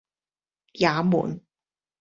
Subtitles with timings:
[0.73, 1.43] 也門